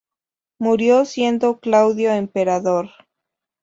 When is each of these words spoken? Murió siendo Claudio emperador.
Murió 0.57 1.05
siendo 1.05 1.59
Claudio 1.59 2.11
emperador. 2.11 2.89